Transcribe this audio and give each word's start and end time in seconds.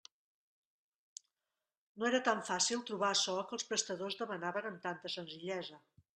No 1.97 2.07
era 2.09 2.21
tan 2.29 2.41
fàcil 2.47 2.81
trobar 2.89 3.11
açò 3.17 3.37
que 3.37 3.57
els 3.59 3.69
prestadors 3.75 4.19
demanaven 4.25 4.71
amb 4.73 4.85
tanta 4.89 5.15
senzillesa. 5.19 5.81